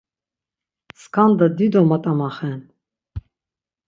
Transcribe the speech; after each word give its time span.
Skanda 1.01 1.47
dido 1.57 1.81
mat̆amaxen. 1.89 2.61